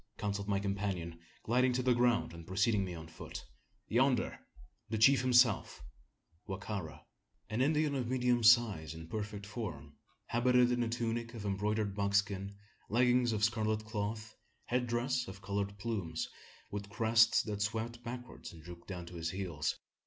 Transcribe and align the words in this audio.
counselled 0.17 0.47
my 0.47 0.59
companion, 0.59 1.19
gliding 1.43 1.71
to 1.73 1.83
the 1.83 1.93
ground, 1.93 2.33
and 2.33 2.47
preceding 2.47 2.83
me 2.83 2.95
on 2.95 3.07
foot, 3.07 3.45
"Yonder! 3.87 4.39
the 4.89 4.97
chief 4.97 5.21
himself 5.21 5.83
Wa 6.47 6.57
ka 6.57 6.79
ra!" 6.79 7.01
An 7.51 7.61
Indian 7.61 7.93
of 7.93 8.07
medium 8.07 8.41
size 8.43 8.95
and 8.95 9.11
perfect 9.11 9.45
form, 9.45 9.93
habited 10.25 10.71
in 10.71 10.81
a 10.81 10.89
tunic 10.89 11.35
of 11.35 11.45
embroidered 11.45 11.93
buckskin, 11.93 12.55
leggings 12.89 13.31
of 13.31 13.43
scarlet 13.43 13.85
cloth, 13.85 14.33
head 14.65 14.87
dress 14.87 15.27
of 15.27 15.43
coloured 15.43 15.77
plumes, 15.77 16.27
with 16.71 16.89
crest 16.89 17.45
that 17.45 17.61
swept 17.61 18.01
backward 18.03 18.47
and 18.51 18.63
drooped 18.63 18.87
down 18.87 19.05
to 19.05 19.13
his 19.17 19.29
heels. 19.29 19.75